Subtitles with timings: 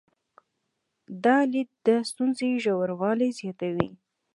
[1.23, 3.89] دا لید د ستونزې ژوروالي زیاتوي.